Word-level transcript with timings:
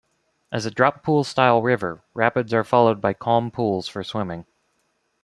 As 0.51 0.65
a 0.65 0.71
drop-pool 0.71 1.23
style 1.25 1.61
river, 1.61 2.03
rapids 2.15 2.55
are 2.55 2.63
followed 2.63 3.01
by 3.01 3.13
calm 3.13 3.51
pools 3.51 3.87
for 3.87 4.03
swimming. 4.03 4.47